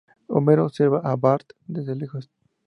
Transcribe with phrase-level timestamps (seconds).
[0.29, 2.31] Homero observa a Bart desde lejos.